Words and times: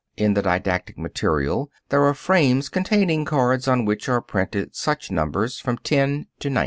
In 0.17 0.33
the 0.33 0.41
didactic 0.41 0.97
material 0.97 1.69
there 1.89 2.03
are 2.05 2.15
frames 2.15 2.69
containing 2.69 3.23
cards 3.23 3.67
on 3.67 3.85
which 3.85 4.09
are 4.09 4.19
printed 4.19 4.75
such 4.75 5.11
numbers 5.11 5.59
from 5.59 5.77
10 5.77 6.25
to 6.39 6.49
90. 6.49 6.59